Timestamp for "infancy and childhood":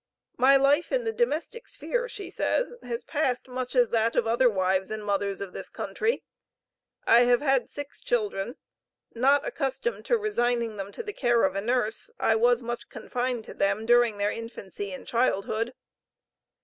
14.31-15.75